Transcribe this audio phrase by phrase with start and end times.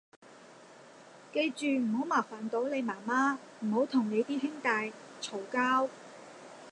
[1.31, 5.89] 記住唔好麻煩到你媽媽，唔好同你啲兄弟嘈交